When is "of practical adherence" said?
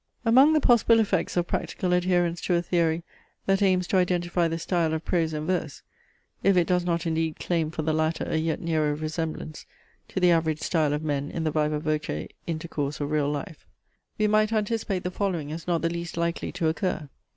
1.37-2.41